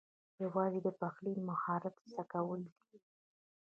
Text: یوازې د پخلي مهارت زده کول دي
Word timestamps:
یوازې 0.43 0.79
د 0.83 0.87
پخلي 0.99 1.33
مهارت 1.49 1.95
زده 2.09 2.23
کول 2.33 2.61
دي 2.75 2.91